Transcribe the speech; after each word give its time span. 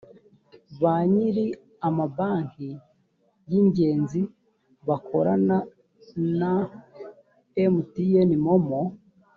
ba 0.81 0.95
nyiri 1.11 1.45
amabanki 1.87 2.69
y 3.51 3.53
ingenzi 3.59 4.21
bakorana 4.87 5.57
na 6.39 6.53
mtnmomo 7.73 8.81